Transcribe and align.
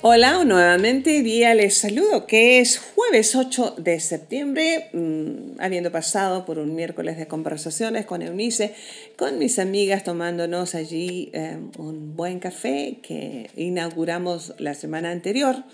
Hola, 0.00 0.44
nuevamente 0.44 1.22
día 1.22 1.56
les 1.56 1.76
saludo, 1.76 2.24
que 2.28 2.60
es 2.60 2.78
jueves 2.78 3.34
8 3.34 3.74
de 3.78 3.98
septiembre, 3.98 4.90
mm, 4.92 5.60
habiendo 5.60 5.90
pasado 5.90 6.44
por 6.44 6.60
un 6.60 6.76
miércoles 6.76 7.16
de 7.16 7.26
conversaciones 7.26 8.06
con 8.06 8.22
Eunice, 8.22 8.76
con 9.16 9.40
mis 9.40 9.58
amigas 9.58 10.04
tomándonos 10.04 10.76
allí 10.76 11.30
eh, 11.32 11.58
un 11.78 12.14
buen 12.14 12.38
café 12.38 12.98
que 13.02 13.50
inauguramos 13.56 14.54
la 14.58 14.74
semana 14.74 15.10
anterior 15.10 15.64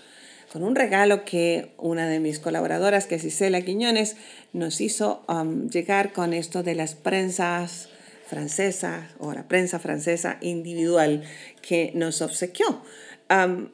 con 0.51 0.63
un 0.63 0.75
regalo 0.75 1.23
que 1.23 1.73
una 1.77 2.07
de 2.07 2.19
mis 2.19 2.39
colaboradoras, 2.39 3.05
que 3.05 3.15
es 3.15 3.23
Isela 3.25 3.61
Quiñones, 3.61 4.15
nos 4.53 4.81
hizo 4.81 5.23
um, 5.29 5.69
llegar 5.69 6.13
con 6.13 6.33
esto 6.33 6.63
de 6.63 6.73
las 6.73 6.95
prensas 6.95 7.89
francesas 8.27 9.03
o 9.19 9.33
la 9.33 9.47
prensa 9.47 9.77
francesa 9.77 10.37
individual 10.41 11.23
que 11.61 11.91
nos 11.93 12.23
obsequió 12.23 12.81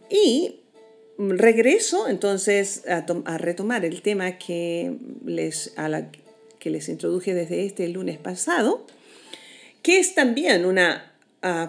y 0.09 0.61
regreso 1.17 2.07
entonces 2.07 2.83
a, 2.87 3.37
retomar 3.37 3.85
el 3.85 4.01
tema 4.01 4.37
que 4.37 4.97
les, 5.25 5.73
a 5.77 5.89
la, 5.89 6.09
que 6.59 6.69
les 6.69 6.89
introduje 6.89 7.33
desde 7.33 7.65
este 7.65 7.87
lunes 7.89 8.17
pasado, 8.17 8.85
que 9.81 9.99
es 9.99 10.15
también 10.15 10.65
una 10.65 11.11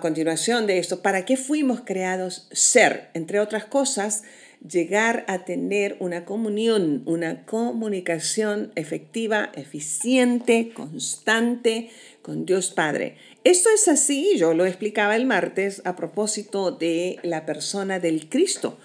continuación 0.00 0.66
de 0.66 0.78
esto. 0.78 1.00
¿Para 1.02 1.24
qué 1.24 1.36
fuimos 1.36 1.80
creados? 1.80 2.46
Ser, 2.52 3.08
entre 3.14 3.40
otras 3.40 3.64
cosas, 3.64 4.22
llegar 4.68 5.24
a 5.28 5.44
tener 5.44 5.96
una 5.98 6.24
comunión, 6.24 7.02
una 7.06 7.44
comunicación 7.46 8.70
efectiva, 8.74 9.50
eficiente, 9.54 10.72
constante 10.74 11.90
con 12.20 12.46
Dios 12.46 12.70
Padre. 12.70 13.16
Esto 13.44 13.70
es 13.74 13.88
así, 13.88 14.36
yo 14.36 14.54
lo 14.54 14.66
explicaba 14.66 15.16
el 15.16 15.26
martes 15.26 15.82
a 15.84 15.96
propósito 15.96 16.70
de 16.70 17.18
la 17.22 17.44
persona 17.44 17.98
del 17.98 18.28
Cristo. 18.28 18.78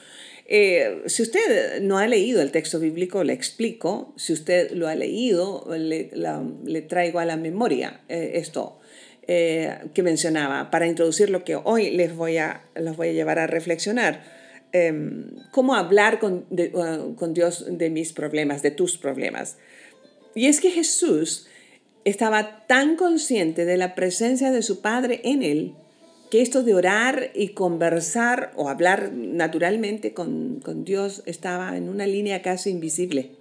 Eh, 0.47 1.03
si 1.05 1.22
usted 1.22 1.81
no 1.81 1.99
ha 1.99 2.08
leído 2.08 2.41
el 2.41 2.52
texto 2.52 2.80
bíblico, 2.80 3.23
le 3.23 3.33
explico. 3.33 4.14
Si 4.17 4.33
usted 4.33 4.72
lo 4.72 4.88
ha 4.88 4.95
leído, 4.95 5.67
le, 5.77 6.81
traigo 6.88 7.19
a 7.19 7.25
la 7.25 7.38
memoria 7.38 8.02
eh, 8.08 8.31
esto 8.36 8.80
eh, 9.27 9.77
que 9.94 10.02
mencionaba 10.03 10.71
para 10.71 10.88
introducir 10.88 11.30
lo 11.30 11.44
que 11.44 11.55
hoy 11.55 11.92
les 11.92 12.16
voy 12.16 12.38
a, 12.38 12.64
los 12.75 12.97
voy 12.97 13.09
a 13.09 13.14
llevar 13.14 13.38
a 13.39 13.45
reflexionar. 13.45 14.23
Em, 14.71 15.36
cómo 15.52 15.75
hablar 15.75 16.19
con, 16.19 16.45
con 17.16 17.33
Dios 17.33 17.66
de 17.69 17.89
mis 17.89 18.11
problemas, 18.11 18.61
de 18.64 18.71
tus 18.71 18.97
problemas. 18.97 19.58
Y 20.33 20.47
es 20.47 20.59
que 20.61 20.71
Jesús 20.71 21.47
estaba 22.09 22.66
tan 22.67 22.95
consciente 22.95 23.66
de 23.66 23.75
la 23.75 23.94
presencia 23.94 24.50
de 24.52 24.61
su 24.61 24.80
Padre 24.81 25.19
en 25.25 25.44
él 25.44 25.75
que 26.31 26.41
esto 26.41 26.64
de 26.64 26.73
orar 26.73 27.31
y 27.36 27.49
conversar 27.49 28.53
o 28.55 28.69
hablar 28.69 29.11
naturalmente 29.14 30.14
con, 30.14 30.61
Dios 30.86 31.22
estaba 31.25 31.75
en 31.75 31.89
una 31.89 32.08
línea 32.08 32.41
casi 32.41 32.69
invisible. 32.69 33.31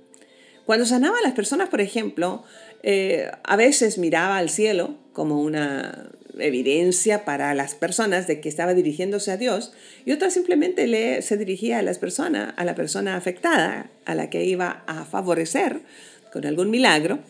Cuando 0.65 0.85
sanaba 0.85 1.17
a 1.19 1.23
las 1.23 1.35
personas, 1.35 1.69
por 1.69 1.81
ejemplo, 1.81 2.43
eh, 2.83 3.31
a 3.45 3.55
veces 3.55 3.99
miraba 3.99 4.37
al 4.37 4.51
cielo 4.51 4.97
como 5.13 5.41
una 5.41 6.11
evidencia 6.37 7.25
para 7.25 7.55
las 7.55 7.77
personas 7.77 8.27
de 8.27 8.41
que 8.41 8.49
estaba 8.49 8.75
dirigiéndose 8.75 9.31
a 9.31 9.37
Dios 9.37 9.73
y 10.05 10.11
otra 10.11 10.31
simplemente 10.31 10.89
le, 10.89 11.23
se 11.23 11.37
dirigía 11.37 11.79
a 11.79 11.83
las 11.83 11.99
personas, 11.99 12.53
a 12.57 12.65
la 12.65 12.75
persona 12.75 13.17
afectada, 13.17 13.91
a 14.05 14.17
la 14.17 14.29
que 14.29 14.45
iba 14.45 14.83
a 14.89 15.05
favorecer 15.05 15.83
con 16.33 16.45
algún 16.47 16.69
milagro 16.71 17.21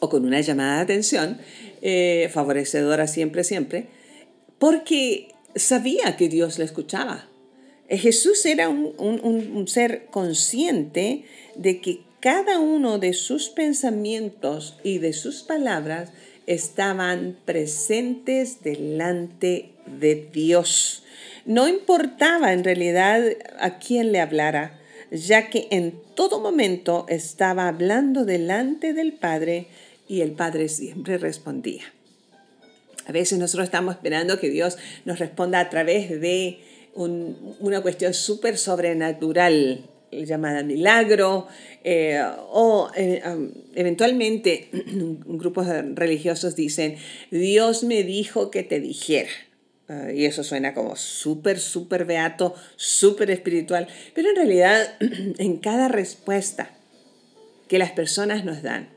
o 0.00 0.08
con 0.08 0.24
una 0.24 0.40
llamada 0.40 0.76
de 0.76 0.82
atención, 0.82 1.38
eh, 1.82 2.30
favorecedora 2.32 3.06
siempre, 3.06 3.44
siempre, 3.44 3.86
porque 4.58 5.28
sabía 5.54 6.16
que 6.16 6.28
Dios 6.28 6.58
le 6.58 6.64
escuchaba. 6.64 7.28
Eh, 7.88 7.98
Jesús 7.98 8.44
era 8.46 8.68
un, 8.68 8.94
un, 8.98 9.68
ser 9.68 10.06
consciente 10.06 11.24
de 11.54 11.80
que 11.80 12.00
cada 12.20 12.58
uno 12.58 12.98
de 12.98 13.12
sus 13.12 13.48
pensamientos 13.48 14.78
y 14.82 14.98
de 14.98 15.12
sus 15.12 15.42
palabras 15.42 16.10
estaban 16.46 17.36
presentes 17.44 18.62
delante 18.62 19.70
de 19.86 20.28
Dios. 20.32 21.04
No 21.44 21.68
importaba 21.68 22.52
en 22.52 22.64
realidad 22.64 23.22
a 23.58 23.78
quién 23.78 24.12
le 24.12 24.20
hablara, 24.20 24.75
ya 25.10 25.50
que 25.50 25.68
en 25.70 25.94
todo 26.14 26.40
momento 26.40 27.06
estaba 27.08 27.68
hablando 27.68 28.24
delante 28.24 28.92
del 28.92 29.12
Padre 29.12 29.68
y 30.08 30.20
el 30.20 30.32
Padre 30.32 30.68
siempre 30.68 31.18
respondía. 31.18 31.84
A 33.06 33.12
veces 33.12 33.38
nosotros 33.38 33.64
estamos 33.64 33.94
esperando 33.94 34.38
que 34.38 34.50
Dios 34.50 34.78
nos 35.04 35.18
responda 35.18 35.60
a 35.60 35.70
través 35.70 36.20
de 36.20 36.58
una 36.94 37.80
cuestión 37.82 38.14
súper 38.14 38.58
sobrenatural, 38.58 39.84
llamada 40.10 40.62
milagro, 40.62 41.46
eh, 41.84 42.20
o 42.50 42.90
eh, 42.96 43.22
eventualmente 43.74 44.70
grupos 44.72 45.66
religiosos 45.94 46.56
dicen, 46.56 46.96
Dios 47.30 47.84
me 47.84 48.02
dijo 48.02 48.50
que 48.50 48.62
te 48.62 48.80
dijera. 48.80 49.30
Ah, 49.88 50.10
y 50.12 50.24
eso 50.24 50.42
suena 50.42 50.74
como 50.74 50.96
súper, 50.96 51.60
súper 51.60 52.04
beato, 52.04 52.54
súper 52.74 53.30
espiritual, 53.30 53.86
pero 54.14 54.30
en 54.30 54.36
realidad 54.36 54.96
en 55.00 55.58
cada 55.58 55.88
respuesta 55.88 56.70
que 57.68 57.78
las 57.78 57.92
personas 57.92 58.44
nos 58.44 58.62
dan, 58.62 58.88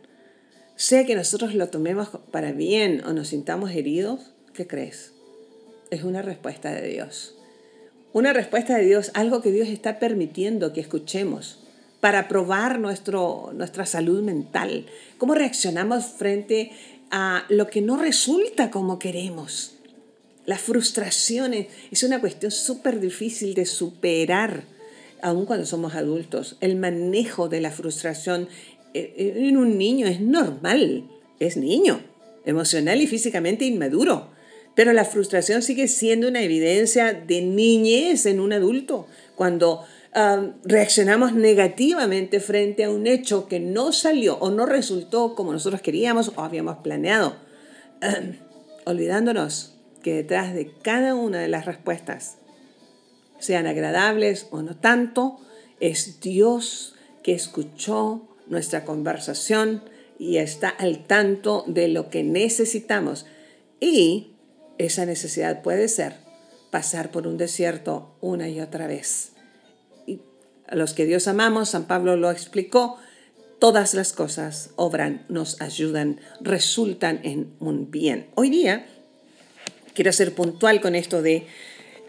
sea 0.76 1.06
que 1.06 1.16
nosotros 1.16 1.54
lo 1.54 1.70
tomemos 1.70 2.10
para 2.32 2.52
bien 2.54 3.04
o 3.06 3.14
nos 3.14 3.30
sintamos 3.30 3.72
heridos, 3.72 4.32
¿qué 4.54 4.66
crees? 4.66 5.14
Es 5.92 6.04
una 6.04 6.22
respuesta 6.22 6.72
de 6.72 6.88
Dios. 6.88 7.36
Una 8.12 8.34
respuesta 8.34 8.76
de 8.78 8.86
Dios, 8.86 9.12
algo 9.14 9.42
que 9.42 9.52
Dios 9.52 9.68
está 9.68 10.00
permitiendo 10.00 10.74
que 10.74 10.82
escuchemos 10.82 11.60
para 12.00 12.28
probar 12.28 12.80
nuestro, 12.80 13.52
nuestra 13.54 13.86
salud 13.86 14.24
mental. 14.24 14.88
¿Cómo 15.20 15.36
reaccionamos 15.36 16.06
frente 16.06 16.72
a 17.12 17.46
lo 17.50 17.68
que 17.68 17.82
no 17.82 17.98
resulta 17.98 18.72
como 18.72 18.98
queremos? 18.98 19.79
La 20.50 20.58
frustración 20.58 21.54
es 21.54 22.02
una 22.02 22.20
cuestión 22.20 22.52
súper 22.52 23.00
difícil 23.00 23.54
de 23.54 23.68
superar, 23.68 24.64
aun 25.22 25.46
cuando 25.46 25.64
somos 25.68 25.94
adultos. 25.94 26.58
El 26.60 26.76
manejo 26.76 27.50
de 27.50 27.62
la 27.62 27.70
frustración 27.70 28.48
eh, 28.96 29.14
eh, 29.16 29.34
en 29.48 29.58
un 29.58 29.78
niño 29.78 30.08
es 30.08 30.22
normal, 30.22 31.08
es 31.40 31.56
niño, 31.56 32.02
emocional 32.46 33.00
y 33.00 33.06
físicamente 33.06 33.66
inmaduro. 33.66 34.32
Pero 34.74 34.92
la 34.92 35.06
frustración 35.06 35.62
sigue 35.62 35.88
siendo 35.88 36.28
una 36.28 36.42
evidencia 36.42 37.14
de 37.14 37.44
niñez 37.44 38.26
en 38.26 38.40
un 38.40 38.52
adulto. 38.52 39.06
Cuando 39.36 39.86
reaccionamos 40.64 41.36
negativamente 41.36 42.40
frente 42.40 42.86
a 42.86 42.90
un 42.90 43.06
hecho 43.06 43.48
que 43.48 43.60
no 43.60 43.94
salió 43.94 44.40
o 44.40 44.50
no 44.50 44.66
resultó 44.66 45.36
como 45.36 45.54
nosotros 45.54 45.84
queríamos 45.84 46.32
o 46.36 46.42
habíamos 46.42 46.78
planeado, 46.78 47.36
olvidándonos 48.86 49.76
que 50.02 50.14
detrás 50.14 50.54
de 50.54 50.72
cada 50.82 51.16
una 51.16 51.40
de 51.40 51.48
las 51.48 51.66
respuestas, 51.66 52.38
sean 53.40 53.68
agradables 53.68 54.48
o 54.52 54.62
no 54.62 54.76
tanto, 54.76 55.40
es 55.80 56.20
Dios 56.20 56.96
que 57.24 57.34
escuchó 57.34 58.28
nuestra 58.48 58.86
conversación 58.86 59.84
y 60.18 60.38
está 60.38 60.70
al 60.70 61.06
tanto 61.06 61.64
de 61.68 61.88
lo 61.88 62.10
que 62.10 62.24
necesitamos. 62.24 63.26
Y 63.80 64.34
esa 64.78 65.06
necesidad 65.06 65.62
puede 65.62 65.88
ser 65.88 66.16
pasar 66.70 67.12
por 67.12 67.28
un 67.28 67.38
desierto 67.38 68.16
una 68.22 68.50
y 68.50 68.60
otra 68.60 68.88
vez. 68.88 69.32
Y 70.06 70.22
a 70.68 70.76
los 70.76 70.94
que 70.94 71.06
Dios 71.06 71.28
amamos, 71.28 71.70
San 71.70 71.88
Pablo 71.88 72.18
lo 72.18 72.30
explicó, 72.32 72.98
todas 73.60 73.94
las 73.94 74.14
cosas 74.14 74.72
obran, 74.76 75.26
nos 75.30 75.62
ayudan, 75.62 76.20
resultan 76.42 77.22
en 77.24 77.54
un 77.60 77.90
bien. 77.92 78.28
Hoy 78.36 78.50
día 78.50 78.86
quiero 80.00 80.14
ser 80.14 80.34
puntual 80.34 80.80
con 80.80 80.96
esto 80.96 81.22
de 81.22 81.44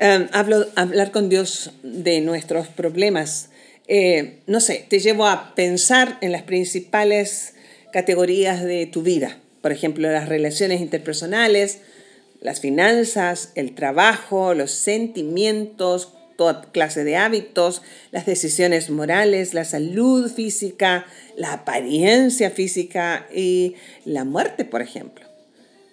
um, 0.01 0.29
hablar 0.77 1.11
con 1.11 1.29
Dios 1.29 1.73
de 1.83 2.21
nuestros 2.21 2.69
problemas 2.69 3.51
eh, 3.93 4.39
no 4.47 4.61
sé, 4.61 4.87
te 4.89 5.01
llevo 5.01 5.27
a 5.27 5.53
pensar 5.57 6.17
en 6.21 6.31
las 6.31 6.45
principales 6.45 7.55
categorías 7.93 8.63
de 8.63 8.87
tu 8.87 9.03
vida. 9.03 9.41
Por 9.63 9.73
ejemplo, 9.73 10.09
las 10.09 10.29
relaciones 10.29 10.81
interpersonales, 10.81 11.81
las 12.41 12.61
finanzas, 12.61 13.51
el 13.57 13.75
trabajo, 13.75 14.55
los 14.55 14.71
sentimientos, 14.71 16.13
toda 16.37 16.71
clase 16.71 17.03
de 17.03 17.17
hábitos, 17.17 17.83
las 18.13 18.27
decisiones 18.27 18.91
morales, 18.91 19.55
la 19.55 19.65
salud 19.65 20.33
física, 20.33 21.05
la 21.37 21.55
apariencia 21.55 22.53
física 22.53 23.27
y 23.35 23.75
la 24.05 24.25
muerte, 24.25 24.65
por 24.65 24.83
ejemplo. 24.83 25.27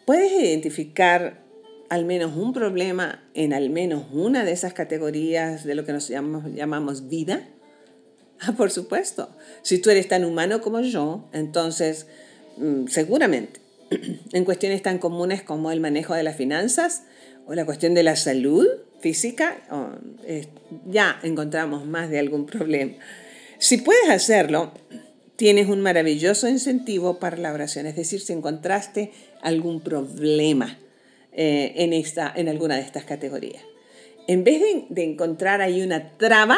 ¿Puedes 0.06 0.32
identificar 0.34 1.47
al 1.90 2.06
menos 2.06 2.36
un 2.36 2.54
problema 2.54 3.24
en 3.34 3.54
al 3.54 3.70
menos 3.70 4.06
una 4.12 4.44
de 4.44 4.52
esas 4.52 4.74
categorías 4.74 5.64
de 5.64 5.76
lo 5.76 5.86
que 5.86 5.94
nos 5.94 6.08
llamamos, 6.08 6.54
llamamos 6.54 7.08
vida? 7.08 7.48
Ah, 8.40 8.52
por 8.52 8.70
supuesto. 8.70 9.36
Si 9.64 9.80
tú 9.80 9.90
eres 9.90 10.08
tan 10.08 10.24
humano 10.24 10.62
como 10.62 10.80
yo, 10.82 11.28
entonces 11.34 12.06
mm, 12.58 12.86
seguramente 12.86 13.60
en 14.32 14.46
cuestiones 14.46 14.84
tan 14.84 15.00
comunes 15.00 15.42
como 15.42 15.72
el 15.72 15.80
manejo 15.80 16.14
de 16.14 16.22
las 16.22 16.36
finanzas 16.36 17.02
o 17.48 17.56
la 17.56 17.66
cuestión 17.66 17.96
de 17.96 18.04
la 18.04 18.16
salud 18.16 18.68
física, 19.00 19.58
ya 20.86 21.20
encontramos 21.24 21.88
más 21.88 22.12
de 22.12 22.20
algún 22.20 22.46
problema. 22.46 22.94
Si 23.58 23.78
puedes 23.78 24.08
hacerlo, 24.10 24.72
tienes 25.36 25.68
un 25.68 25.82
maravilloso 25.82 26.48
incentivo 26.48 27.18
para 27.18 27.38
la 27.38 27.54
oración, 27.54 27.88
es 27.88 27.96
decir, 27.96 28.20
si 28.20 28.34
encontraste 28.34 29.14
algún 29.42 29.82
problema 29.82 30.78
eh, 31.40 31.74
en, 31.76 31.94
esta, 31.94 32.34
en 32.36 32.50
alguna 32.50 32.78
de 32.78 32.82
estas 32.82 33.04
categorías. 33.04 33.62
En 34.28 34.44
vez 34.44 34.60
de, 34.60 34.86
de 34.90 35.04
encontrar 35.04 35.62
ahí 35.62 35.84
una 35.84 36.18
traba, 36.18 36.58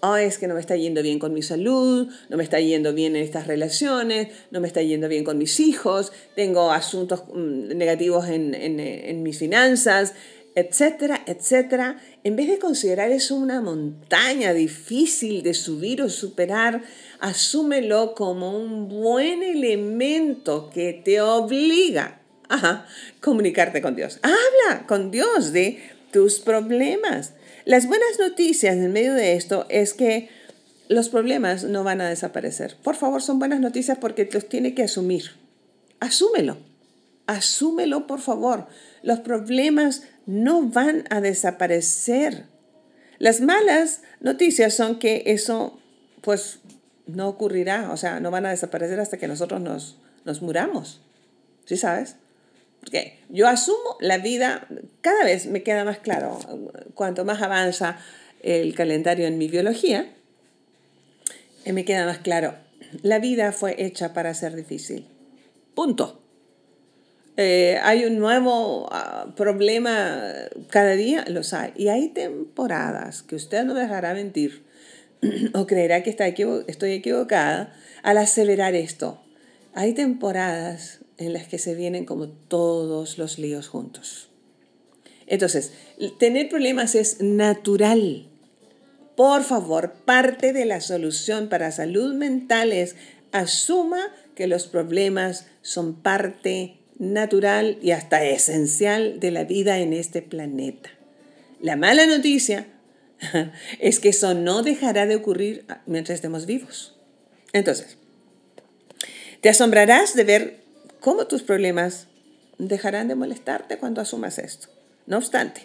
oh, 0.00 0.16
es 0.16 0.38
que 0.38 0.48
no 0.48 0.54
me 0.54 0.60
está 0.60 0.74
yendo 0.74 1.02
bien 1.02 1.18
con 1.18 1.34
mi 1.34 1.42
salud, 1.42 2.08
no 2.30 2.36
me 2.38 2.42
está 2.42 2.60
yendo 2.60 2.94
bien 2.94 3.14
en 3.14 3.22
estas 3.22 3.46
relaciones, 3.46 4.28
no 4.50 4.60
me 4.60 4.68
está 4.68 4.80
yendo 4.80 5.06
bien 5.06 5.22
con 5.22 5.36
mis 5.36 5.60
hijos, 5.60 6.12
tengo 6.34 6.72
asuntos 6.72 7.24
mm, 7.32 7.76
negativos 7.76 8.26
en, 8.28 8.54
en, 8.54 8.80
en 8.80 9.22
mis 9.22 9.38
finanzas, 9.38 10.14
etcétera, 10.54 11.22
etcétera, 11.26 12.00
en 12.24 12.36
vez 12.36 12.48
de 12.48 12.58
considerar 12.58 13.10
eso 13.12 13.36
una 13.36 13.60
montaña 13.60 14.52
difícil 14.52 15.42
de 15.42 15.54
subir 15.54 16.00
o 16.00 16.08
superar, 16.08 16.82
asúmelo 17.20 18.14
como 18.14 18.58
un 18.58 18.88
buen 18.88 19.42
elemento 19.42 20.70
que 20.70 20.92
te 21.04 21.20
obliga 21.20 22.19
a 22.50 22.86
comunicarte 23.20 23.80
con 23.80 23.96
Dios. 23.96 24.18
Habla 24.22 24.86
con 24.86 25.10
Dios 25.10 25.52
de 25.52 25.82
tus 26.12 26.40
problemas. 26.40 27.32
Las 27.64 27.86
buenas 27.86 28.18
noticias 28.18 28.76
en 28.76 28.92
medio 28.92 29.14
de 29.14 29.34
esto 29.34 29.66
es 29.68 29.94
que 29.94 30.28
los 30.88 31.08
problemas 31.08 31.64
no 31.64 31.84
van 31.84 32.00
a 32.00 32.08
desaparecer. 32.08 32.76
Por 32.82 32.96
favor, 32.96 33.22
son 33.22 33.38
buenas 33.38 33.60
noticias 33.60 33.96
porque 33.98 34.28
los 34.32 34.48
tiene 34.48 34.74
que 34.74 34.82
asumir. 34.82 35.30
Asúmelo. 36.00 36.58
Asúmelo, 37.26 38.08
por 38.08 38.20
favor. 38.20 38.66
Los 39.02 39.20
problemas 39.20 40.02
no 40.26 40.62
van 40.62 41.04
a 41.10 41.20
desaparecer. 41.20 42.46
Las 43.18 43.40
malas 43.40 44.02
noticias 44.18 44.74
son 44.74 44.98
que 44.98 45.22
eso, 45.26 45.78
pues, 46.22 46.58
no 47.06 47.28
ocurrirá, 47.28 47.92
o 47.92 47.96
sea, 47.96 48.18
no 48.18 48.30
van 48.30 48.46
a 48.46 48.50
desaparecer 48.50 48.98
hasta 48.98 49.18
que 49.18 49.28
nosotros 49.28 49.60
nos, 49.60 49.98
nos 50.24 50.42
muramos. 50.42 51.02
¿Sí 51.66 51.76
sabes? 51.76 52.16
Porque 52.80 53.18
yo 53.28 53.46
asumo 53.48 53.96
la 54.00 54.18
vida, 54.18 54.66
cada 55.00 55.24
vez 55.24 55.46
me 55.46 55.62
queda 55.62 55.84
más 55.84 55.98
claro, 55.98 56.38
cuanto 56.94 57.24
más 57.24 57.42
avanza 57.42 57.98
el 58.42 58.74
calendario 58.74 59.26
en 59.26 59.38
mi 59.38 59.48
biología, 59.48 60.12
eh, 61.64 61.72
me 61.72 61.84
queda 61.84 62.06
más 62.06 62.18
claro, 62.18 62.54
la 63.02 63.18
vida 63.18 63.52
fue 63.52 63.82
hecha 63.84 64.12
para 64.12 64.34
ser 64.34 64.56
difícil. 64.56 65.06
Punto. 65.74 66.20
Eh, 67.36 67.78
hay 67.82 68.04
un 68.04 68.18
nuevo 68.18 68.88
ah, 68.90 69.32
problema 69.36 70.32
cada 70.68 70.92
día, 70.92 71.24
los 71.28 71.52
hay. 71.52 71.72
Y 71.76 71.88
hay 71.88 72.08
temporadas 72.08 73.22
que 73.22 73.36
usted 73.36 73.64
no 73.64 73.74
dejará 73.74 74.14
mentir 74.14 74.64
o 75.54 75.66
creerá 75.66 76.02
que 76.02 76.10
está 76.10 76.26
estoy 76.26 76.92
equivocada 76.92 77.74
al 78.02 78.18
acelerar 78.18 78.74
esto. 78.74 79.22
Hay 79.74 79.94
temporadas 79.94 80.99
en 81.20 81.32
las 81.32 81.46
que 81.46 81.58
se 81.58 81.74
vienen 81.74 82.06
como 82.06 82.28
todos 82.28 83.18
los 83.18 83.38
líos 83.38 83.68
juntos. 83.68 84.30
Entonces, 85.26 85.72
tener 86.18 86.48
problemas 86.48 86.94
es 86.94 87.20
natural. 87.20 88.28
Por 89.16 89.44
favor, 89.44 89.92
parte 90.04 90.52
de 90.52 90.64
la 90.64 90.80
solución 90.80 91.48
para 91.48 91.70
salud 91.70 92.14
mental 92.14 92.72
es 92.72 92.96
asuma 93.32 94.00
que 94.34 94.46
los 94.46 94.66
problemas 94.66 95.46
son 95.62 95.94
parte 95.94 96.78
natural 96.98 97.78
y 97.82 97.92
hasta 97.92 98.24
esencial 98.24 99.20
de 99.20 99.30
la 99.30 99.44
vida 99.44 99.78
en 99.78 99.92
este 99.92 100.22
planeta. 100.22 100.90
La 101.60 101.76
mala 101.76 102.06
noticia 102.06 102.66
es 103.78 104.00
que 104.00 104.08
eso 104.08 104.34
no 104.34 104.62
dejará 104.62 105.06
de 105.06 105.16
ocurrir 105.16 105.66
mientras 105.86 106.16
estemos 106.16 106.46
vivos. 106.46 106.98
Entonces, 107.52 107.98
te 109.42 109.48
asombrarás 109.48 110.14
de 110.14 110.24
ver 110.24 110.60
cómo 111.00 111.26
tus 111.26 111.42
problemas 111.42 112.06
dejarán 112.58 113.08
de 113.08 113.14
molestarte 113.14 113.78
cuando 113.78 114.00
asumas 114.00 114.38
esto. 114.38 114.68
No 115.06 115.18
obstante, 115.18 115.62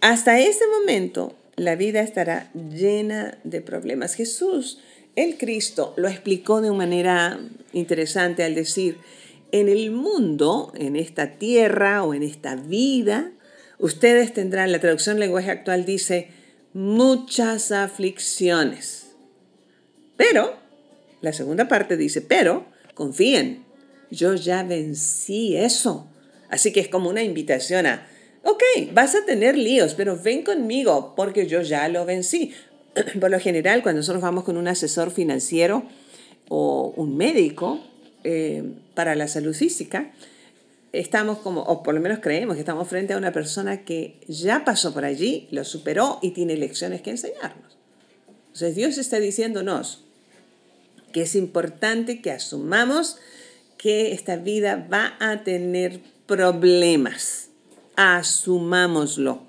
hasta 0.00 0.40
ese 0.40 0.64
momento 0.66 1.36
la 1.56 1.76
vida 1.76 2.00
estará 2.00 2.50
llena 2.54 3.38
de 3.44 3.60
problemas. 3.60 4.14
Jesús, 4.14 4.80
el 5.14 5.36
Cristo, 5.36 5.94
lo 5.96 6.08
explicó 6.08 6.60
de 6.60 6.70
una 6.70 6.78
manera 6.78 7.38
interesante 7.72 8.42
al 8.42 8.54
decir, 8.54 8.98
en 9.52 9.68
el 9.68 9.90
mundo, 9.90 10.72
en 10.74 10.96
esta 10.96 11.32
tierra 11.32 12.02
o 12.02 12.14
en 12.14 12.22
esta 12.22 12.56
vida, 12.56 13.30
ustedes 13.78 14.32
tendrán, 14.32 14.72
la 14.72 14.80
traducción 14.80 15.20
lenguaje 15.20 15.50
actual 15.50 15.84
dice, 15.84 16.28
muchas 16.72 17.70
aflicciones. 17.70 19.12
Pero, 20.16 20.54
la 21.20 21.34
segunda 21.34 21.68
parte 21.68 21.98
dice, 21.98 22.22
pero 22.22 22.64
confíen, 22.94 23.64
yo 24.12 24.34
ya 24.34 24.62
vencí 24.62 25.56
eso. 25.56 26.06
Así 26.48 26.72
que 26.72 26.80
es 26.80 26.88
como 26.88 27.08
una 27.08 27.22
invitación 27.22 27.86
a, 27.86 28.06
ok, 28.44 28.62
vas 28.92 29.14
a 29.14 29.24
tener 29.24 29.56
líos, 29.56 29.94
pero 29.94 30.18
ven 30.22 30.42
conmigo 30.42 31.14
porque 31.16 31.46
yo 31.46 31.62
ya 31.62 31.88
lo 31.88 32.04
vencí. 32.04 32.52
Por 33.20 33.30
lo 33.30 33.40
general, 33.40 33.82
cuando 33.82 34.00
nosotros 34.00 34.22
vamos 34.22 34.44
con 34.44 34.56
un 34.56 34.68
asesor 34.68 35.10
financiero 35.10 35.84
o 36.48 36.92
un 36.96 37.16
médico, 37.16 37.80
eh, 38.24 38.62
para 38.94 39.16
la 39.16 39.26
salud 39.26 39.54
física, 39.54 40.12
estamos 40.92 41.38
como, 41.38 41.62
o 41.62 41.82
por 41.82 41.94
lo 41.94 42.00
menos 42.00 42.20
creemos 42.20 42.54
que 42.54 42.60
estamos 42.60 42.86
frente 42.86 43.14
a 43.14 43.16
una 43.16 43.32
persona 43.32 43.84
que 43.84 44.20
ya 44.28 44.64
pasó 44.64 44.92
por 44.92 45.04
allí, 45.04 45.48
lo 45.50 45.64
superó 45.64 46.18
y 46.22 46.30
tiene 46.30 46.56
lecciones 46.56 47.02
que 47.02 47.10
enseñarnos. 47.10 47.78
Entonces 48.48 48.76
Dios 48.76 48.98
está 48.98 49.18
diciéndonos 49.18 50.04
que 51.12 51.22
es 51.22 51.34
importante 51.34 52.20
que 52.20 52.30
asumamos 52.30 53.16
que 53.82 54.12
esta 54.12 54.36
vida 54.36 54.86
va 54.90 55.16
a 55.18 55.42
tener 55.42 56.00
problemas. 56.26 57.48
Asumámoslo. 57.96 59.42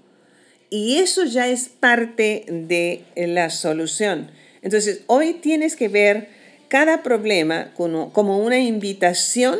Y 0.71 0.95
eso 0.97 1.23
ya 1.25 1.47
es 1.47 1.69
parte 1.69 2.45
de 2.47 3.05
la 3.15 3.51
solución. 3.51 4.31
Entonces, 4.63 5.03
hoy 5.05 5.35
tienes 5.35 5.75
que 5.75 5.87
ver 5.87 6.29
cada 6.67 7.03
problema 7.03 7.71
como, 7.75 8.39
una 8.39 8.57
invitación 8.57 9.59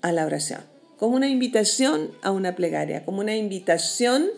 a 0.00 0.12
la 0.12 0.24
oración, 0.24 0.62
como 0.96 1.16
una 1.16 1.28
invitación 1.28 2.12
a 2.22 2.30
una 2.30 2.56
plegaria, 2.56 3.04
como 3.04 3.20
una 3.20 3.36
invitación 3.36 4.30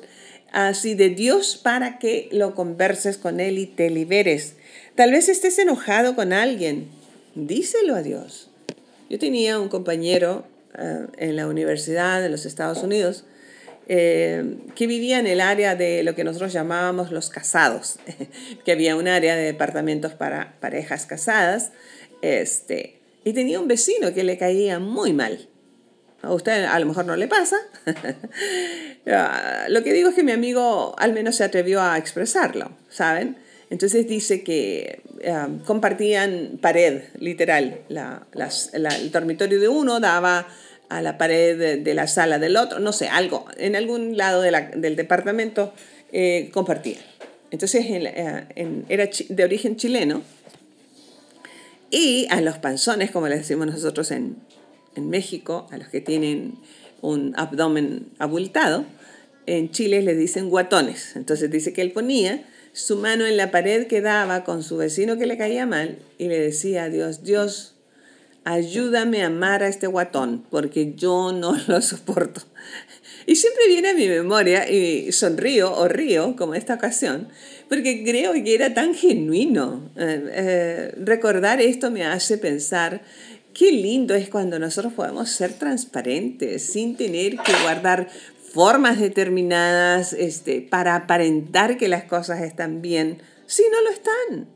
así 0.50 0.94
de 0.94 1.10
Dios 1.10 1.56
para 1.56 2.00
que 2.00 2.28
lo 2.32 2.56
converses 2.56 3.16
con 3.16 3.38
Él 3.38 3.58
y 3.58 3.66
te 3.66 3.90
liberes. 3.90 4.54
Tal 4.96 5.12
vez 5.12 5.28
estés 5.28 5.60
enojado 5.60 6.16
con 6.16 6.32
alguien, 6.32 6.88
díselo 7.36 7.94
a 7.94 8.02
Dios. 8.02 8.50
Yo 9.08 9.18
tenía 9.18 9.58
un 9.58 9.68
compañero 9.68 10.46
eh, 10.78 11.06
en 11.18 11.36
la 11.36 11.46
universidad 11.46 12.20
de 12.20 12.28
los 12.28 12.46
Estados 12.46 12.82
Unidos 12.82 13.24
eh, 13.88 14.56
que 14.74 14.88
vivía 14.88 15.20
en 15.20 15.28
el 15.28 15.40
área 15.40 15.76
de 15.76 16.02
lo 16.02 16.16
que 16.16 16.24
nosotros 16.24 16.52
llamábamos 16.52 17.12
los 17.12 17.30
casados, 17.30 18.00
que 18.64 18.72
había 18.72 18.96
un 18.96 19.06
área 19.06 19.36
de 19.36 19.44
departamentos 19.44 20.12
para 20.12 20.56
parejas 20.58 21.06
casadas, 21.06 21.70
este, 22.20 22.98
y 23.22 23.32
tenía 23.32 23.60
un 23.60 23.68
vecino 23.68 24.12
que 24.12 24.24
le 24.24 24.38
caía 24.38 24.80
muy 24.80 25.12
mal. 25.12 25.48
A 26.22 26.32
usted 26.32 26.64
a 26.64 26.76
lo 26.80 26.86
mejor 26.86 27.06
no 27.06 27.16
le 27.16 27.28
pasa. 27.28 27.56
Ah, 29.08 29.66
lo 29.68 29.84
que 29.84 29.92
digo 29.92 30.08
es 30.08 30.16
que 30.16 30.24
mi 30.24 30.32
amigo 30.32 30.96
al 30.98 31.12
menos 31.12 31.36
se 31.36 31.44
atrevió 31.44 31.80
a 31.80 31.96
expresarlo, 31.96 32.72
¿saben? 32.88 33.36
Entonces 33.70 34.08
dice 34.08 34.42
que 34.42 35.00
ah, 35.26 35.48
compartían 35.64 36.58
pared, 36.60 37.02
literal. 37.18 37.80
el 37.88 39.10
dormitorio 39.10 39.60
de 39.60 39.68
uno 39.68 40.00
daba 40.00 40.46
a 40.88 41.02
la 41.02 41.18
pared 41.18 41.82
de, 41.82 41.94
la 41.94 42.06
sala 42.06 42.38
del 42.38 42.56
otro, 42.56 42.78
no 42.78 42.92
sé, 42.92 43.08
algo, 43.08 43.46
en 43.56 43.76
algún 43.76 44.16
lado 44.16 44.42
del 44.42 44.96
departamento 44.96 45.72
eh, 46.12 46.50
compartían. 46.52 47.00
Entonces 47.50 47.86
eh, 47.88 48.84
era 48.88 49.08
de 49.28 49.44
origen 49.44 49.76
chileno 49.76 50.22
y 51.90 52.26
a 52.30 52.40
los 52.40 52.58
panzones, 52.58 53.10
como 53.10 53.28
les 53.28 53.38
decimos 53.38 53.66
nosotros 53.66 54.10
en, 54.10 54.36
en 54.96 55.08
México, 55.08 55.66
a 55.70 55.78
los 55.78 55.88
que 55.88 56.00
tienen 56.00 56.54
un 57.00 57.34
abdomen 57.36 58.08
abultado, 58.18 58.84
en 59.46 59.70
Chile 59.70 60.02
le 60.02 60.14
dicen 60.14 60.50
guatones. 60.50 61.14
Entonces 61.14 61.50
dice 61.50 61.72
que 61.72 61.82
él 61.82 61.92
ponía 61.92 62.44
su 62.76 62.96
mano 62.96 63.24
en 63.24 63.38
la 63.38 63.50
pared 63.50 63.86
que 63.86 64.02
daba 64.02 64.44
con 64.44 64.62
su 64.62 64.76
vecino 64.76 65.16
que 65.16 65.24
le 65.24 65.38
caía 65.38 65.64
mal 65.64 65.98
y 66.18 66.28
le 66.28 66.38
decía 66.38 66.84
a 66.84 66.90
Dios, 66.90 67.24
Dios, 67.24 67.74
ayúdame 68.44 69.22
a 69.22 69.28
amar 69.28 69.62
a 69.62 69.68
este 69.68 69.86
guatón, 69.86 70.44
porque 70.50 70.92
yo 70.94 71.32
no 71.32 71.56
lo 71.68 71.80
soporto. 71.80 72.42
Y 73.24 73.36
siempre 73.36 73.66
viene 73.68 73.88
a 73.88 73.94
mi 73.94 74.06
memoria 74.08 74.70
y 74.70 75.10
sonrío 75.10 75.72
o 75.74 75.88
río, 75.88 76.36
como 76.36 76.54
esta 76.54 76.74
ocasión, 76.74 77.28
porque 77.70 78.04
creo 78.04 78.34
que 78.34 78.54
era 78.54 78.74
tan 78.74 78.94
genuino. 78.94 79.90
Eh, 79.96 80.30
eh, 80.34 80.94
recordar 80.98 81.62
esto 81.62 81.90
me 81.90 82.04
hace 82.04 82.36
pensar 82.36 83.00
qué 83.54 83.72
lindo 83.72 84.14
es 84.14 84.28
cuando 84.28 84.58
nosotros 84.58 84.92
podemos 84.92 85.30
ser 85.30 85.54
transparentes 85.54 86.62
sin 86.62 86.94
tener 86.94 87.38
que 87.38 87.52
guardar 87.62 88.10
formas 88.56 88.98
determinadas 88.98 90.14
este, 90.14 90.62
para 90.62 90.96
aparentar 90.96 91.76
que 91.76 91.88
las 91.88 92.04
cosas 92.04 92.40
están 92.40 92.80
bien, 92.80 93.18
si 93.44 93.62
no 93.70 93.82
lo 93.82 93.90
están. 93.90 94.48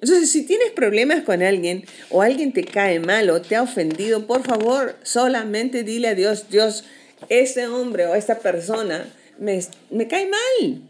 Entonces, 0.00 0.32
si 0.32 0.46
tienes 0.46 0.70
problemas 0.70 1.22
con 1.24 1.42
alguien 1.42 1.84
o 2.08 2.22
alguien 2.22 2.54
te 2.54 2.64
cae 2.64 2.98
mal 2.98 3.28
o 3.28 3.42
te 3.42 3.56
ha 3.56 3.62
ofendido, 3.62 4.26
por 4.26 4.42
favor, 4.42 4.96
solamente 5.02 5.84
dile 5.84 6.08
a 6.08 6.14
Dios, 6.14 6.48
Dios, 6.48 6.84
ese 7.28 7.66
hombre 7.66 8.06
o 8.06 8.14
esa 8.14 8.38
persona 8.38 9.04
me, 9.38 9.60
me 9.90 10.08
cae 10.08 10.26
mal, 10.26 10.80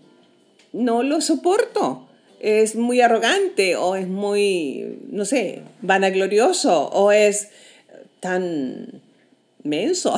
no 0.72 1.02
lo 1.02 1.20
soporto, 1.20 2.08
es 2.38 2.76
muy 2.76 3.00
arrogante 3.00 3.74
o 3.74 3.96
es 3.96 4.06
muy, 4.06 5.00
no 5.10 5.24
sé, 5.24 5.62
vanaglorioso 5.82 6.90
o 6.90 7.10
es 7.10 7.48
tan 8.20 9.02
menso, 9.62 10.16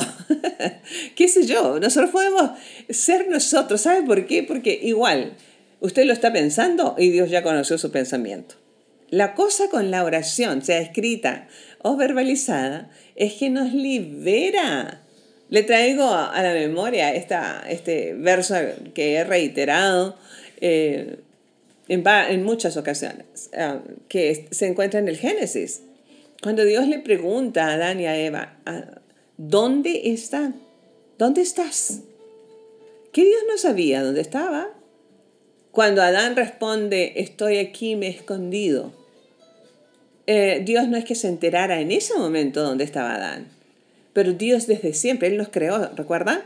qué 1.15 1.27
sé 1.27 1.45
yo, 1.45 1.79
nosotros 1.79 2.11
podemos 2.11 2.51
ser 2.89 3.29
nosotros, 3.29 3.81
¿sabe 3.81 4.03
por 4.03 4.25
qué? 4.25 4.43
Porque 4.43 4.79
igual, 4.81 5.33
usted 5.79 6.05
lo 6.05 6.13
está 6.13 6.31
pensando 6.31 6.95
y 6.97 7.09
Dios 7.09 7.29
ya 7.29 7.43
conoció 7.43 7.77
su 7.77 7.91
pensamiento. 7.91 8.55
La 9.09 9.35
cosa 9.35 9.69
con 9.69 9.91
la 9.91 10.03
oración, 10.03 10.63
sea 10.63 10.79
escrita 10.79 11.47
o 11.83 11.95
verbalizada, 11.95 12.89
es 13.15 13.33
que 13.33 13.49
nos 13.49 13.73
libera. 13.73 15.03
Le 15.49 15.61
traigo 15.61 16.11
a 16.11 16.41
la 16.41 16.53
memoria 16.53 17.13
esta, 17.13 17.63
este 17.69 18.15
verso 18.15 18.55
que 18.95 19.15
he 19.15 19.23
reiterado 19.23 20.17
eh, 20.61 21.19
en, 21.87 22.03
en, 22.07 22.43
muchas 22.43 22.75
ocasiones, 22.77 23.51
eh, 23.53 23.79
que 24.07 24.47
se 24.49 24.65
encuentra 24.65 24.99
en 24.99 25.07
el 25.07 25.17
Génesis. 25.17 25.81
Cuando 26.41 26.65
Dios 26.65 26.87
le 26.87 26.99
pregunta 26.99 27.67
a 27.67 27.73
Adán 27.73 27.99
y 27.99 28.07
a 28.07 28.17
Eva, 28.17 28.57
ah, 28.65 28.99
¿dónde 29.37 30.13
están? 30.13 30.61
¿Dónde 31.17 31.41
estás? 31.41 32.01
¿Qué 33.11 33.23
Dios 33.23 33.41
no 33.47 33.57
sabía 33.57 34.03
dónde 34.03 34.21
estaba? 34.21 34.69
Cuando 35.71 36.01
Adán 36.01 36.35
responde, 36.35 37.13
estoy 37.17 37.57
aquí, 37.57 37.95
me 37.95 38.07
he 38.07 38.11
escondido. 38.11 38.91
Eh, 40.27 40.61
Dios 40.63 40.87
no 40.87 40.97
es 40.97 41.05
que 41.05 41.15
se 41.15 41.27
enterara 41.27 41.81
en 41.81 41.91
ese 41.91 42.15
momento 42.15 42.63
dónde 42.63 42.83
estaba 42.83 43.15
Adán, 43.15 43.47
pero 44.13 44.33
Dios 44.33 44.67
desde 44.67 44.93
siempre, 44.93 45.27
Él 45.27 45.37
nos 45.37 45.49
creó, 45.49 45.89
¿recuerda? 45.95 46.45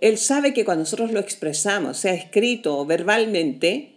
Él 0.00 0.18
sabe 0.18 0.54
que 0.54 0.64
cuando 0.64 0.82
nosotros 0.82 1.12
lo 1.12 1.18
expresamos, 1.18 1.98
sea 1.98 2.14
escrito 2.14 2.78
o 2.78 2.86
verbalmente, 2.86 3.92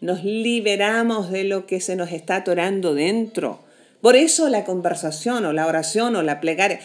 nos 0.00 0.24
liberamos 0.24 1.30
de 1.30 1.44
lo 1.44 1.66
que 1.66 1.80
se 1.80 1.94
nos 1.94 2.10
está 2.10 2.36
atorando 2.36 2.94
dentro. 2.94 3.60
Por 4.00 4.16
eso 4.16 4.48
la 4.48 4.64
conversación 4.64 5.44
o 5.44 5.52
la 5.52 5.66
oración 5.66 6.16
o 6.16 6.22
la 6.22 6.40
plegaria, 6.40 6.80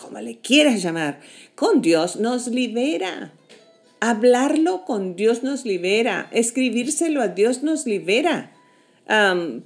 como 0.00 0.20
le 0.20 0.38
quieras 0.38 0.82
llamar, 0.82 1.20
con 1.54 1.82
Dios 1.82 2.16
nos 2.16 2.48
libera. 2.48 3.32
Hablarlo 4.00 4.84
con 4.84 5.14
Dios 5.14 5.42
nos 5.42 5.64
libera. 5.64 6.28
Escribírselo 6.32 7.20
a 7.20 7.28
Dios 7.28 7.62
nos 7.62 7.86
libera. 7.86 8.52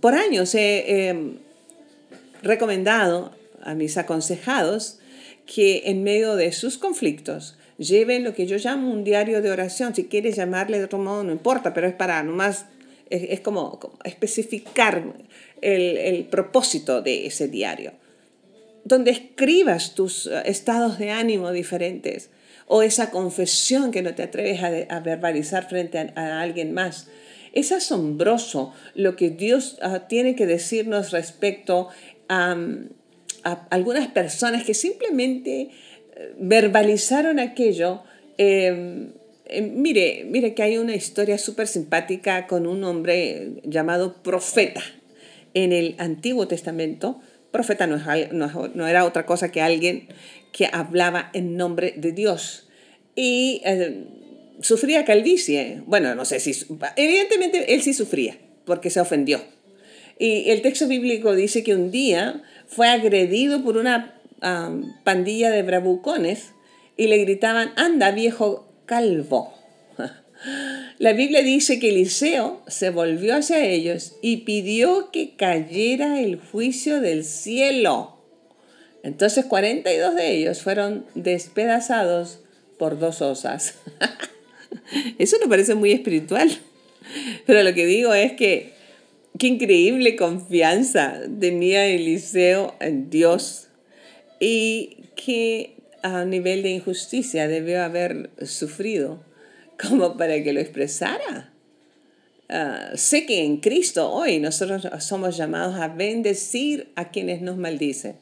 por 0.00 0.14
años 0.14 0.55
he 0.55 1.09
em, 1.09 1.38
recomendado 2.43 3.33
a 3.62 3.75
mis 3.75 3.97
aconsejados 3.97 4.99
que 5.47 5.83
en 5.87 6.03
medio 6.03 6.37
de 6.37 6.53
sus 6.53 6.79
conflictos 6.79 7.57
lleven 7.79 8.25
lo 8.25 8.35
que 8.35 8.47
yo 8.47 8.57
llamo 8.57 8.91
un 8.91 9.05
diario 9.05 9.43
de 9.43 9.50
oración. 9.50 9.95
Si 9.95 10.05
quieres 10.05 10.37
llamarle 10.37 10.79
de 10.79 10.85
otro 10.85 10.99
modo, 10.99 11.23
no 11.25 11.33
importa, 11.33 11.75
pero 11.75 11.87
es 11.87 11.95
para 11.95 12.23
nomás, 12.23 12.67
es, 13.11 13.25
es 13.31 13.41
como, 13.41 13.79
especificar 14.05 15.03
el, 15.61 15.97
el 15.97 16.25
propósito 16.25 17.03
de 17.03 17.26
ese 17.26 17.49
diario. 17.49 17.93
Donde 18.85 19.11
escribas 19.11 19.95
tus 19.95 20.26
eh, 20.26 20.43
estados 20.47 20.99
de 20.99 21.11
ánimo 21.11 21.50
diferentes 21.53 22.31
o 22.67 22.83
esa 22.83 23.11
confesión 23.11 23.91
que 23.91 24.03
no 24.03 24.14
te 24.14 24.23
atreves 24.23 24.62
a, 24.62 25.00
verbalizar 25.00 25.69
frente 25.69 25.99
a, 25.99 26.41
alguien 26.41 26.73
más. 26.73 27.09
Es 27.53 27.73
asombroso 27.73 28.73
lo 28.95 29.17
que 29.17 29.31
Dios 29.31 29.79
uh, 29.83 30.00
tiene 30.09 30.35
que 30.35 30.47
decirnos 30.47 31.12
respecto 31.12 31.88
a, 32.29 32.57
algunas 33.71 34.09
personas 34.09 34.64
que 34.64 34.73
simplemente 34.73 35.61
eh, 36.17 36.35
verbalizaron 36.38 37.38
aquello. 37.38 38.03
Em, 38.38 39.12
em, 39.45 39.75
mire, 39.75 40.25
mire 40.25 40.55
que 40.55 40.62
hay 40.62 40.79
una 40.79 40.95
historia 40.95 41.37
súper 41.37 41.67
simpática 41.69 42.47
con 42.47 42.67
un 42.67 42.83
hombre 42.85 43.61
llamado 43.64 44.14
profeta 44.23 44.81
en 45.53 45.73
el 45.73 45.95
Antiguo 45.99 46.49
Testamento. 46.49 47.21
Profeta 47.55 47.87
no, 47.87 47.99
no, 48.75 48.87
era 48.87 49.05
otra 49.07 49.25
cosa 49.25 49.51
que 49.51 49.63
alguien 49.63 50.09
que 50.53 50.69
hablaba 50.71 51.31
en 51.33 51.57
nombre 51.57 51.95
de 51.97 52.13
Dios. 52.13 52.69
Y 53.17 53.63
eh, 53.65 54.05
sufría 54.61 55.07
calvicie. 55.07 55.83
Bueno, 55.87 56.15
no 56.15 56.27
sé 56.27 56.41
si... 56.41 56.53
Evidentemente 56.97 57.73
él 57.73 57.81
sí 57.81 57.95
sufría 57.95 58.37
porque 58.67 58.91
se 58.91 59.01
ofendió 59.01 59.41
y 60.19 60.51
el 60.51 60.63
texto 60.63 60.87
bíblico 60.87 61.35
dice 61.35 61.63
que 61.65 61.75
un 61.75 61.91
día 61.91 62.43
fue 62.67 62.89
agredido 62.89 63.63
por 63.63 63.77
una 63.77 64.21
pandilla 65.05 65.51
de 65.51 65.63
bravucones 65.63 66.53
y 66.97 67.07
le 67.07 67.19
gritaban, 67.19 67.73
anda 67.77 68.11
viejo 68.11 68.73
calvo. 68.87 69.55
La 71.05 71.13
Biblia 71.13 71.43
dice 71.43 71.79
que 71.79 71.91
Eliseo 71.91 72.63
se 72.67 72.89
volvió 72.89 73.37
hacia 73.37 73.63
ellos 73.63 74.17
y 74.23 74.39
pidió 74.39 75.11
que 75.11 75.37
cayera 75.37 76.23
el 76.23 76.41
juicio 76.41 77.03
del 77.03 77.25
cielo. 77.25 78.17
Entonces 79.03 79.45
42 79.45 80.15
de 80.15 80.35
ellos 80.35 80.63
fueron 80.63 81.05
despedazados 81.15 82.41
por 82.79 82.99
dos 82.99 83.21
osas. 83.21 83.75
Eso 85.19 85.37
no 85.43 85.51
parece 85.51 85.75
muy 85.75 85.93
espiritual, 85.93 86.51
pero 87.45 87.63
lo 87.63 87.75
que 87.75 87.85
digo 87.85 88.15
es 88.15 88.33
que 88.33 88.73
Qué 89.39 89.49
increíble 89.49 90.17
confianza 90.17 91.21
tenía 91.39 91.85
Eliseo 91.85 92.77
en 92.81 93.11
Dios 93.11 93.69
y 94.41 94.97
qué 95.17 95.75
a 96.03 96.25
nivel 96.25 96.63
de 96.63 96.71
injusticia 96.71 97.47
debió 97.47 97.83
haber 97.83 98.31
sufrido 98.47 99.34
como 99.88 100.16
para 100.16 100.43
que 100.43 100.52
lo 100.52 100.61
expresara. 100.61 101.52
Ah, 102.49 102.90
sé 102.95 103.26
que 103.26 103.43
en 103.43 103.59
Cristo 103.59 104.11
hoy 104.11 104.38
nosotros 104.38 104.87
somos 105.00 105.37
llamados 105.37 105.76
a 105.76 105.88
bendecir 105.88 106.93
a 106.95 107.11
quienes 107.11 107.40
nos 107.40 107.57
maldicen. 107.57 108.16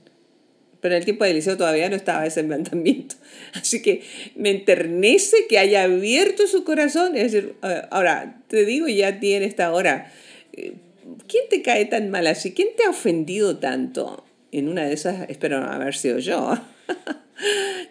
Pero 0.81 0.95
en 0.95 0.99
el 0.99 1.05
tiempo 1.05 1.25
de 1.25 1.31
Eliseo 1.31 1.57
todavía 1.57 1.89
no 1.89 1.97
estaba 1.97 2.27
ese 2.27 2.43
mandamiento. 2.43 3.15
Así 3.55 3.83
que 3.83 4.03
me 4.35 4.51
enternece 4.51 5.37
que 5.49 5.59
haya 5.59 5.85
abierto 5.85 6.47
su 6.47 6.65
corazón. 6.65 7.17
Es 7.17 7.33
decir, 7.33 7.55
ah, 7.63 7.89
ahora, 7.91 8.43
te 8.49 8.65
digo 8.65 8.89
ya 8.89 9.21
tiene 9.21 9.47
esta 9.47 9.73
hora 9.73 10.13
eh, 10.53 10.75
¿quién 11.27 11.45
te 11.49 11.63
cae 11.63 11.85
tan 11.87 12.11
mal 12.11 12.27
así? 12.27 12.53
¿Quién 12.53 12.69
te 12.77 12.85
ha 12.85 12.91
ofendido 12.91 13.59
tanto? 13.59 14.25
En 14.51 14.69
una 14.69 14.85
de 14.85 14.93
esas, 14.93 15.29
espero 15.31 15.61
no 15.61 15.67
haber 15.67 15.95
sido 15.95 16.19
yo. 16.19 16.55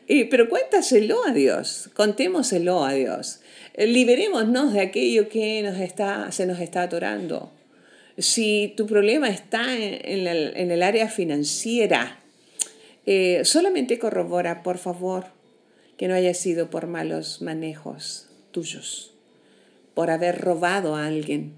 y, 0.07 0.25
pero 0.25 0.49
cuéntaselo 0.49 1.25
a 1.25 1.31
Dios, 1.31 1.89
contémoselo 1.93 2.83
a 2.83 2.93
Dios. 2.93 3.41
Liberémonos 3.77 4.73
de 4.73 4.81
aquello 4.81 5.29
que 5.29 5.61
nos 5.61 5.79
está, 5.79 6.31
se 6.31 6.45
nos 6.45 6.59
está 6.59 6.83
atorando. 6.83 7.51
Si 8.17 8.73
tu 8.75 8.85
problema 8.85 9.29
está 9.29 9.75
en, 9.75 10.27
el, 10.27 10.53
en 10.55 10.71
el, 10.71 10.83
área 10.83 11.07
financiera, 11.07 12.19
eh, 13.05 13.41
solamente 13.45 13.97
corrobora, 13.97 14.63
por 14.63 14.77
favor, 14.77 15.25
que 15.97 16.07
no 16.07 16.13
haya 16.13 16.33
sido 16.33 16.69
por 16.69 16.87
malos 16.87 17.41
manejos 17.41 18.27
tuyos, 18.51 19.13
por 19.93 20.09
haber 20.09 20.39
robado 20.39 20.95
a 20.95 21.07
alguien, 21.07 21.53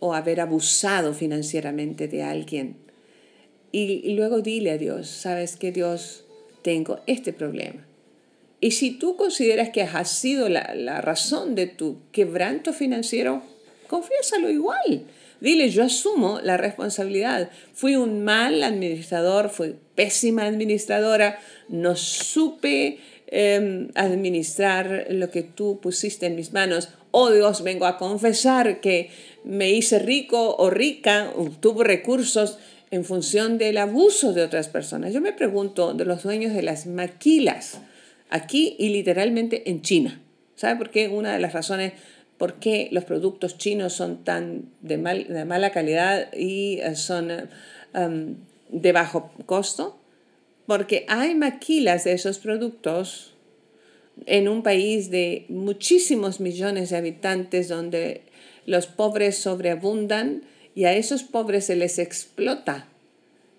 o 0.00 0.14
haber 0.14 0.40
abusado 0.40 1.12
financieramente 1.14 2.08
de 2.08 2.22
alguien. 2.22 2.76
Y, 3.72 4.14
luego 4.14 4.40
dile 4.40 4.70
a 4.72 4.78
Dios, 4.78 5.08
sabes 5.08 5.56
que 5.56 5.72
Dios, 5.72 6.24
tengo 6.68 7.00
este 7.06 7.32
problema. 7.32 7.86
Y 8.60 8.72
si 8.72 8.90
tú 8.90 9.16
consideras 9.16 9.70
que 9.70 9.82
has 9.82 10.10
sido 10.10 10.50
la, 10.50 10.74
la 10.74 11.00
razón 11.00 11.54
de 11.54 11.66
tu 11.66 12.00
quebranto 12.12 12.74
financiero, 12.74 13.42
confiésalo 13.86 14.50
igual. 14.50 15.06
Dile, 15.40 15.70
yo 15.70 15.82
asumo 15.82 16.40
la 16.42 16.58
responsabilidad. 16.58 17.50
Fui 17.72 17.96
un 17.96 18.22
mal 18.22 18.62
administrador, 18.62 19.48
fui 19.48 19.76
pésima 19.94 20.44
administradora, 20.44 21.38
no 21.68 21.96
supe 21.96 22.98
Em, 23.30 23.90
administrar 23.94 25.08
lo 25.10 25.30
que 25.30 25.42
tú 25.42 25.80
pusiste 25.82 26.24
en 26.24 26.34
mis 26.34 26.54
manos. 26.54 26.88
Oh 27.10 27.30
Dios, 27.30 27.62
vengo 27.62 27.84
a 27.84 27.98
confesar 27.98 28.80
que 28.80 29.10
me 29.44 29.70
hice 29.70 29.98
rico 29.98 30.56
o 30.56 30.70
rica, 30.70 31.30
tuve 31.60 31.84
recursos 31.84 32.58
en 32.90 33.04
función 33.04 33.58
del 33.58 33.78
abuso 33.78 34.32
de 34.32 34.42
otras 34.42 34.68
personas. 34.68 35.12
Yo 35.12 35.20
me 35.20 35.32
pregunto 35.32 35.94
de 35.94 36.04
los 36.04 36.22
dueños 36.22 36.54
de 36.54 36.62
las 36.62 36.86
maquilas, 36.86 37.80
aquí 38.30 38.76
y 38.78 38.90
literalmente 38.90 39.70
en 39.70 39.82
China. 39.82 40.20
¿Sabe 40.56 40.76
por 40.76 40.90
qué? 40.90 41.08
Una 41.08 41.32
de 41.32 41.38
las 41.38 41.52
razones 41.52 41.92
por 42.38 42.54
qué 42.54 42.88
los 42.92 43.04
productos 43.04 43.58
chinos 43.58 43.92
son 43.92 44.24
tan 44.24 44.70
de, 44.80 44.96
mal, 44.96 45.26
de 45.28 45.44
mala 45.44 45.70
calidad 45.70 46.32
y 46.32 46.78
eh, 46.80 46.94
son 46.94 47.30
um, 47.94 48.36
de 48.70 48.92
bajo 48.92 49.32
costo, 49.44 49.98
porque 50.66 51.04
hay 51.08 51.34
maquilas 51.34 52.04
de 52.04 52.12
esos 52.12 52.38
productos 52.38 53.34
en 54.26 54.48
un 54.48 54.62
país 54.62 55.10
de 55.10 55.46
muchísimos 55.48 56.40
millones 56.40 56.90
de 56.90 56.96
habitantes 56.96 57.68
donde 57.68 58.22
los 58.66 58.86
pobres 58.86 59.38
sobreabundan 59.38 60.42
y 60.78 60.84
a 60.84 60.92
esos 60.92 61.24
pobres 61.24 61.64
se 61.64 61.74
les 61.74 61.98
explota 61.98 62.86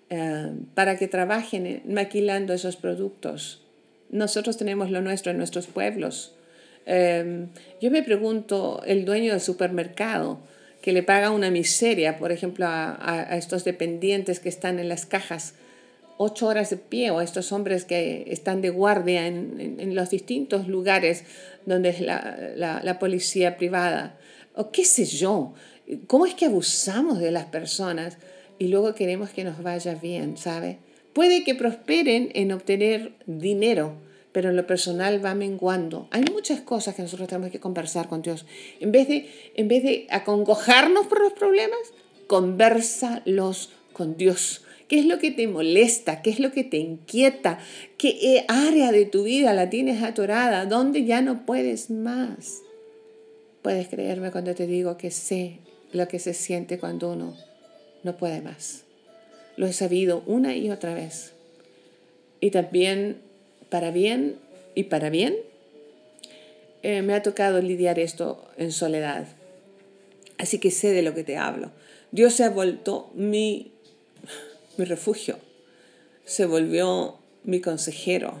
eh, 0.08 0.52
para 0.72 0.96
que 0.96 1.06
trabajen 1.06 1.82
maquilando 1.86 2.54
esos 2.54 2.76
productos. 2.76 3.62
Nosotros 4.08 4.56
tenemos 4.56 4.90
lo 4.90 5.02
nuestro 5.02 5.30
en 5.30 5.36
nuestros 5.36 5.66
pueblos. 5.66 6.34
Eh, 6.86 7.48
yo 7.78 7.90
me 7.90 8.02
pregunto, 8.02 8.82
el 8.86 9.04
dueño 9.04 9.32
del 9.32 9.42
supermercado 9.42 10.40
que 10.80 10.94
le 10.94 11.02
paga 11.02 11.30
una 11.30 11.50
miseria, 11.50 12.16
por 12.16 12.32
ejemplo, 12.32 12.64
a, 12.66 13.36
estos 13.36 13.64
dependientes 13.64 14.40
que 14.40 14.48
están 14.48 14.78
en 14.78 14.88
las 14.88 15.04
cajas, 15.04 15.52
ocho 16.16 16.46
horas 16.46 16.70
de 16.70 16.78
pie, 16.78 17.10
o 17.10 17.18
a 17.18 17.22
estos 17.22 17.52
hombres 17.52 17.84
que 17.84 18.24
están 18.28 18.62
de 18.62 18.70
guardia 18.70 19.26
en, 19.26 19.94
los 19.94 20.08
distintos 20.08 20.68
lugares 20.68 21.24
donde 21.66 21.90
es 21.90 22.00
la, 22.00 22.80
la 22.82 22.98
policía 22.98 23.58
privada, 23.58 24.16
o 24.54 24.70
qué 24.70 24.86
sé 24.86 25.04
yo, 25.04 25.52
¿cómo 26.06 26.26
es 26.26 26.34
que 26.34 26.46
abusamos 26.46 27.18
de 27.18 27.30
las 27.30 27.46
personas 27.46 28.18
y 28.58 28.68
luego 28.68 28.94
queremos 28.94 29.30
que 29.30 29.44
nos 29.44 29.62
vaya 29.62 29.94
bien, 29.94 30.36
¿sabe? 30.36 30.78
Puede 31.12 31.44
que 31.44 31.54
prosperen 31.54 32.30
en 32.34 32.52
obtener 32.52 33.14
dinero, 33.26 33.94
pero 34.32 34.50
en 34.50 34.56
lo 34.56 34.66
personal 34.66 35.24
va 35.24 35.34
menguando. 35.34 36.08
Hay 36.10 36.24
muchas 36.30 36.60
cosas 36.60 36.94
que 36.94 37.02
nosotros 37.02 37.28
tenemos 37.28 37.50
que 37.50 37.58
conversar 37.58 38.08
con 38.08 38.22
Dios. 38.22 38.46
En 38.78 38.92
vez 38.92 39.08
de, 39.08 39.28
en 39.54 39.66
vez 39.66 39.82
de 39.82 40.06
acongojarnos 40.10 41.06
por 41.06 41.20
los 41.20 41.32
problemas, 41.32 41.80
conversalos 42.26 43.70
con 43.92 44.16
Dios. 44.16 44.62
¿Qué 44.86 44.98
es 44.98 45.06
lo 45.06 45.18
que 45.18 45.30
te 45.30 45.48
molesta? 45.48 46.22
¿Qué 46.22 46.30
es 46.30 46.38
lo 46.38 46.52
que 46.52 46.64
te 46.64 46.76
inquieta? 46.76 47.58
¿Qué 47.96 48.44
área 48.48 48.92
de 48.92 49.04
tu 49.04 49.24
vida 49.24 49.52
la 49.52 49.70
tienes 49.70 50.02
atorada? 50.02 50.66
¿Dónde 50.66 51.04
ya 51.04 51.22
no 51.22 51.46
puedes 51.46 51.90
más? 51.90 52.62
Puedes 53.62 53.88
creerme 53.88 54.30
cuando 54.30 54.54
te 54.54 54.66
digo 54.66 54.96
que 54.96 55.10
sé 55.10 55.58
lo 55.92 56.08
que 56.08 56.18
se 56.18 56.34
siente 56.34 56.78
cuando 56.78 57.12
uno 57.12 57.36
no 58.02 58.16
puede 58.16 58.40
más. 58.40 58.84
Lo 59.56 59.66
he 59.66 59.72
sabido 59.72 60.22
una 60.26 60.56
y 60.56 60.70
otra 60.70 60.94
vez. 60.94 61.32
Y 62.40 62.50
también 62.50 63.20
para 63.68 63.90
bien 63.90 64.36
y 64.74 64.84
para 64.84 65.10
bien, 65.10 65.36
eh, 66.82 67.02
me 67.02 67.14
ha 67.14 67.22
tocado 67.22 67.60
lidiar 67.60 67.98
esto 67.98 68.48
en 68.56 68.72
soledad. 68.72 69.26
Así 70.38 70.58
que 70.58 70.70
sé 70.70 70.92
de 70.92 71.02
lo 71.02 71.14
que 71.14 71.24
te 71.24 71.36
hablo. 71.36 71.70
Dios 72.12 72.34
se 72.34 72.44
ha 72.44 72.50
vuelto 72.50 73.10
mi, 73.14 73.72
mi 74.76 74.84
refugio, 74.84 75.38
se 76.24 76.46
volvió 76.46 77.18
mi 77.44 77.60
consejero, 77.60 78.40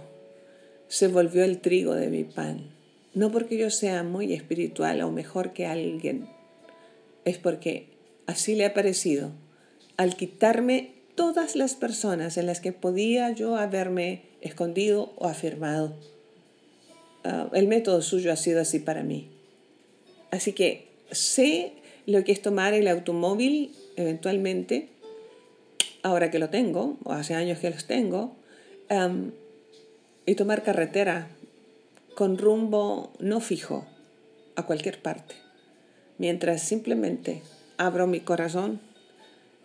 se 0.88 1.08
volvió 1.08 1.44
el 1.44 1.58
trigo 1.60 1.94
de 1.94 2.08
mi 2.08 2.24
pan. 2.24 2.70
No 3.12 3.30
porque 3.30 3.58
yo 3.58 3.70
sea 3.70 4.02
muy 4.02 4.32
espiritual 4.32 5.02
o 5.02 5.10
mejor 5.10 5.52
que 5.52 5.66
alguien, 5.66 6.28
es 7.24 7.38
porque 7.38 7.88
así 8.26 8.54
le 8.54 8.64
ha 8.64 8.74
parecido 8.74 9.32
al 9.96 10.16
quitarme 10.16 10.94
todas 11.14 11.56
las 11.56 11.74
personas 11.74 12.36
en 12.36 12.46
las 12.46 12.60
que 12.60 12.72
podía 12.72 13.30
yo 13.30 13.56
haberme 13.56 14.22
escondido 14.40 15.12
o 15.16 15.26
afirmado. 15.26 15.94
Ah, 17.24 17.50
el 17.52 17.68
método 17.68 18.00
suyo 18.00 18.32
ha 18.32 18.36
sido 18.36 18.60
así 18.60 18.78
para 18.78 19.02
mí. 19.02 19.28
Así 20.30 20.52
que 20.52 20.88
sé 21.10 21.72
lo 22.06 22.24
que 22.24 22.32
es 22.32 22.40
tomar 22.40 22.72
el 22.72 22.88
automóvil 22.88 23.74
eventualmente, 23.96 24.88
ahora 26.02 26.30
que 26.30 26.38
lo 26.38 26.48
tengo, 26.48 26.96
o 27.04 27.12
hace 27.12 27.34
años 27.34 27.58
que 27.58 27.70
los 27.70 27.86
tengo, 27.86 28.36
y 30.26 30.34
tomar 30.34 30.62
carretera 30.62 31.28
con 32.14 32.38
rumbo 32.38 33.12
no 33.18 33.40
fijo 33.40 33.86
a 34.56 34.66
cualquier 34.66 35.02
parte, 35.02 35.34
mientras 36.20 36.60
simplemente 36.60 37.40
abro 37.78 38.06
mi 38.06 38.20
corazón 38.20 38.78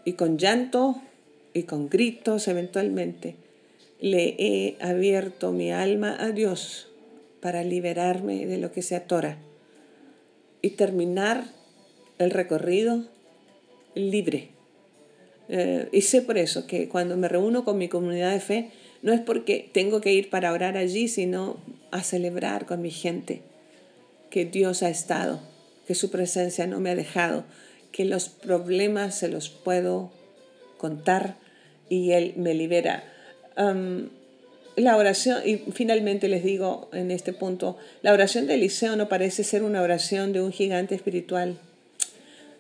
y 0.06 0.14
con 0.14 0.38
llanto 0.38 1.02
y 1.54 1.64
con 1.64 1.90
gritos 1.90 2.48
eventualmente 2.48 3.36
le 4.00 4.36
he 4.40 4.78
abierto 4.80 5.52
mi 5.52 5.74
alma 5.74 6.16
a 6.18 6.32
Dios 6.32 6.88
para 7.42 7.62
liberarme 7.66 8.46
de 8.46 8.58
lo 8.58 8.72
que 8.72 8.84
se 8.84 8.96
atora 8.96 9.38
y 10.62 10.72
terminar 10.72 11.44
el 12.20 12.32
recorrido 12.32 13.04
libre. 13.94 14.52
Eh, 15.50 15.90
y 15.92 16.04
sé 16.04 16.22
por 16.22 16.38
eso 16.38 16.68
que 16.68 16.88
cuando 16.88 17.18
me 17.18 17.28
reúno 17.28 17.66
con 17.66 17.78
mi 17.78 17.90
comunidad 17.90 18.32
de 18.32 18.40
fe, 18.40 18.72
no 19.02 19.12
es 19.12 19.20
porque 19.20 19.70
tengo 19.74 20.00
que 20.00 20.14
ir 20.14 20.30
para 20.30 20.54
orar 20.54 20.78
allí, 20.78 21.10
sino 21.10 21.58
a 21.92 22.02
celebrar 22.02 22.66
con 22.66 22.82
mi 22.82 22.92
gente 22.92 23.42
que 24.30 24.46
Dios 24.46 24.84
ha 24.84 24.90
estado, 24.90 25.42
que 25.88 25.96
su 25.96 26.10
presencia 26.10 26.68
no 26.68 26.80
me 26.80 26.92
ha 26.92 26.96
dejado, 26.96 27.46
que 27.92 28.06
los 28.06 28.30
problemas 28.30 29.16
se 29.16 29.30
los 29.30 29.50
puedo 29.50 30.12
contar 30.78 31.38
y 31.90 32.12
Él 32.12 32.34
me 32.36 32.54
libera. 32.54 33.04
la 34.76 34.98
oración, 34.98 35.42
y 35.46 35.58
finalmente 35.72 36.28
les 36.28 36.44
digo 36.44 36.90
en 36.92 37.12
este 37.12 37.32
punto, 37.32 37.78
la 38.02 38.12
oración 38.12 38.48
de 38.48 38.56
Eliseo 38.56 38.96
no 38.96 39.08
parece 39.08 39.44
ser 39.44 39.64
una 39.64 39.82
oración 39.82 40.34
de 40.34 40.42
un 40.42 40.52
gigante 40.52 40.96
espiritual, 40.96 41.58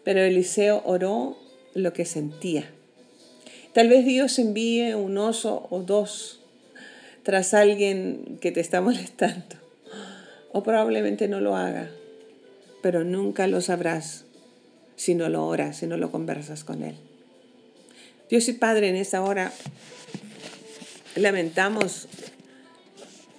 pero 0.03 0.21
Eliseo 0.21 0.81
oró 0.85 1.37
lo 1.73 1.91
que 1.91 2.05
sentía. 2.05 2.69
Tal 3.73 3.89
vez 3.89 4.05
Dios 4.05 4.39
envíe 4.39 4.93
un 4.93 5.17
oso 5.17 5.67
o 5.69 5.81
dos 5.81 6.39
tras 7.23 7.53
alguien 7.53 8.37
que 8.39 8.53
te 8.53 8.61
está 8.61 8.79
molestando, 8.87 9.57
o 10.53 10.63
probablemente 10.63 11.27
no 11.27 11.41
lo 11.41 11.57
haga, 11.57 11.89
pero 12.85 13.03
nunca 13.03 13.47
lo 13.47 13.61
sabrás 13.61 14.25
si 14.95 15.15
no 15.15 15.27
lo 15.27 15.47
oras, 15.47 15.77
si 15.77 15.87
no 15.87 15.97
lo 15.97 16.11
conversas 16.11 16.63
con 16.63 16.83
Él. 16.83 16.95
Dios 18.29 18.47
y 18.47 18.53
Padre, 18.53 18.89
en 18.89 18.95
esta 18.95 19.23
hora 19.23 19.51
lamentamos 21.15 22.07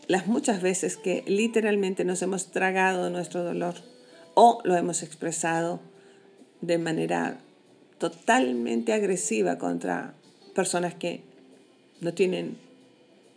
las 0.08 0.26
muchas 0.26 0.62
veces 0.62 0.96
que 0.96 1.22
literalmente 1.28 2.04
nos 2.04 2.22
hemos 2.22 2.50
tragado 2.50 3.08
nuestro 3.08 3.44
dolor 3.44 3.76
o 4.34 4.60
lo 4.64 4.74
hemos 4.74 5.04
expresado 5.04 5.78
de 6.60 6.78
manera 6.78 7.38
totalmente 7.98 8.94
agresiva 8.94 9.58
contra 9.58 10.14
personas 10.56 10.94
que 10.94 11.22
no 12.00 12.12
tienen 12.14 12.58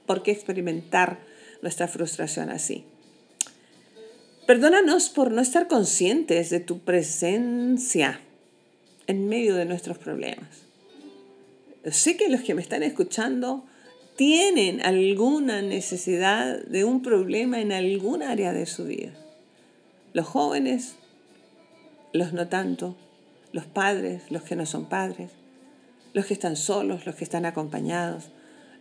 por 0.08 0.24
qué 0.24 0.32
experimentar 0.32 1.20
nuestra 1.62 1.88
frustración 1.88 2.50
así. 2.50 2.84
Perdónanos 4.50 5.10
por 5.10 5.30
no 5.30 5.42
estar 5.42 5.68
conscientes 5.68 6.50
de 6.50 6.60
tu 6.60 6.80
presencia 6.80 8.20
en 9.06 9.30
medio 9.30 9.54
de 9.54 9.66
nuestros 9.66 10.00
problemas. 10.00 10.64
Sé 11.92 12.18
que 12.18 12.30
los 12.30 12.42
que 12.42 12.56
me 12.56 12.62
están 12.64 12.82
escuchando 12.82 13.64
tienen 14.16 14.82
alguna 14.82 15.62
necesidad 15.62 16.64
de 16.64 16.84
un 16.84 17.04
problema 17.04 17.62
en 17.62 17.72
algún 17.72 18.24
área 18.24 18.52
de 18.52 18.66
su 18.66 18.86
vida. 18.86 19.12
Los 20.14 20.26
jóvenes, 20.26 20.96
los 22.12 22.34
no 22.34 22.48
tanto, 22.48 22.96
los 23.52 23.68
padres, 23.68 24.32
los 24.32 24.42
que 24.42 24.56
no 24.56 24.66
son 24.66 24.90
padres, 24.90 25.30
los 26.14 26.26
que 26.26 26.34
están 26.34 26.56
solos, 26.56 27.06
los 27.06 27.14
que 27.14 27.24
están 27.24 27.46
acompañados, 27.46 28.32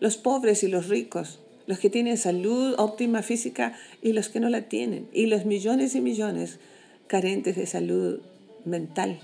los 0.01 0.17
pobres 0.17 0.63
y 0.63 0.69
los 0.69 0.89
ricos, 0.89 1.41
los 1.69 1.79
que 1.79 1.91
tienen 1.91 2.17
salud 2.17 2.75
óptima 2.79 3.23
física 3.23 3.75
y 4.01 4.15
los 4.15 4.31
que 4.31 4.41
no 4.41 4.49
la 4.49 4.63
tienen, 4.63 5.07
y 5.13 5.27
los 5.27 5.45
millones 5.45 5.95
y 5.95 6.01
millones 6.01 6.61
carentes 7.09 7.57
de 7.57 7.67
salud 7.67 8.23
mental. 8.65 9.21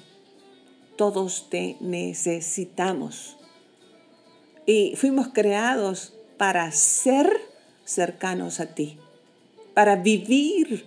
Todos 0.96 1.48
te 1.48 1.78
necesitamos. 1.80 3.38
Y 4.66 4.94
fuimos 4.96 5.28
creados 5.28 6.12
para 6.36 6.70
ser 6.70 7.30
cercanos 7.86 8.60
a 8.60 8.74
ti, 8.74 8.98
para 9.72 9.96
vivir 9.96 10.84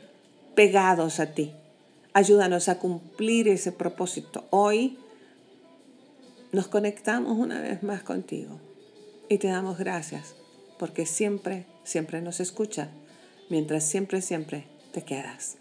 pegados 0.54 1.20
a 1.20 1.34
ti. 1.34 1.54
Ayúdanos 2.14 2.70
a 2.70 2.78
cumplir 2.78 3.48
ese 3.48 3.72
propósito. 3.72 4.46
Hoy 4.52 5.00
nos 6.52 6.68
conectamos 6.68 7.36
una 7.36 7.60
vez 7.62 7.82
más 7.82 8.04
contigo 8.04 8.60
y 9.28 9.40
te 9.40 9.48
damos 9.48 9.80
gracias 9.80 10.36
porque 10.78 11.06
siempre, 11.06 11.66
siempre 11.84 12.22
nos 12.22 12.40
escucha, 12.40 12.90
mientras 13.50 13.84
siempre, 13.84 14.22
siempre 14.22 14.66
te 14.92 15.04
quedas. 15.04 15.58